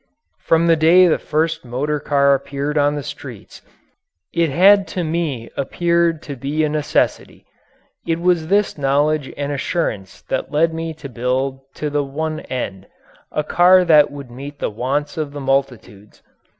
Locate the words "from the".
0.39-0.75